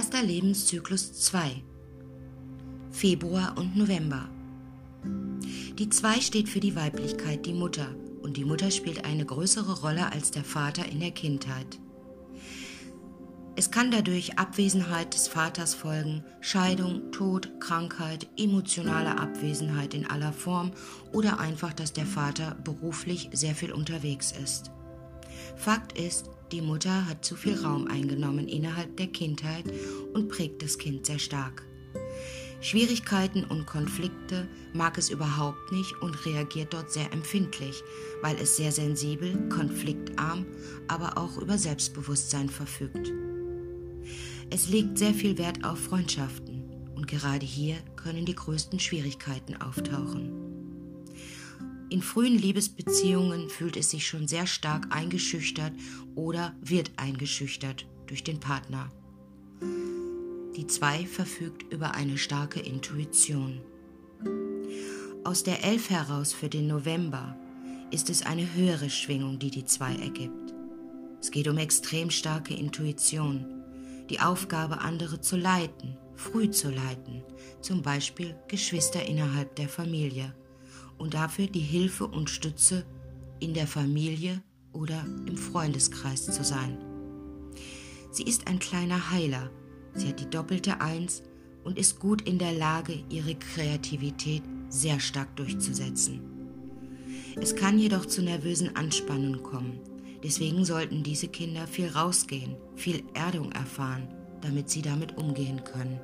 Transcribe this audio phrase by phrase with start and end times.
[0.00, 1.62] Erster Lebenszyklus 2.
[2.90, 4.30] Februar und November.
[5.74, 10.10] Die 2 steht für die Weiblichkeit, die Mutter, und die Mutter spielt eine größere Rolle
[10.10, 11.78] als der Vater in der Kindheit.
[13.56, 20.70] Es kann dadurch Abwesenheit des Vaters folgen, Scheidung, Tod, Krankheit, emotionale Abwesenheit in aller Form
[21.12, 24.70] oder einfach, dass der Vater beruflich sehr viel unterwegs ist.
[25.56, 29.64] Fakt ist, die Mutter hat zu viel Raum eingenommen innerhalb der Kindheit
[30.14, 31.64] und prägt das Kind sehr stark.
[32.60, 37.82] Schwierigkeiten und Konflikte mag es überhaupt nicht und reagiert dort sehr empfindlich,
[38.20, 40.44] weil es sehr sensibel, konfliktarm,
[40.86, 43.12] aber auch über Selbstbewusstsein verfügt.
[44.50, 46.64] Es legt sehr viel Wert auf Freundschaften
[46.94, 50.39] und gerade hier können die größten Schwierigkeiten auftauchen.
[51.90, 55.72] In frühen Liebesbeziehungen fühlt es sich schon sehr stark eingeschüchtert
[56.14, 58.92] oder wird eingeschüchtert durch den Partner.
[60.56, 63.60] Die 2 verfügt über eine starke Intuition.
[65.24, 67.36] Aus der 11 heraus für den November
[67.90, 70.54] ist es eine höhere Schwingung, die die 2 ergibt.
[71.20, 73.44] Es geht um extrem starke Intuition,
[74.08, 77.24] die Aufgabe, andere zu leiten, früh zu leiten,
[77.60, 80.34] zum Beispiel Geschwister innerhalb der Familie,
[81.00, 82.84] und dafür die Hilfe und Stütze
[83.40, 86.78] in der Familie oder im Freundeskreis zu sein.
[88.12, 89.50] Sie ist ein kleiner Heiler,
[89.94, 91.22] sie hat die doppelte Eins
[91.64, 96.20] und ist gut in der Lage, ihre Kreativität sehr stark durchzusetzen.
[97.40, 99.80] Es kann jedoch zu nervösen Anspannungen kommen,
[100.22, 104.08] Deswegen sollten diese Kinder viel rausgehen, viel Erdung erfahren,
[104.42, 105.98] damit sie damit umgehen können.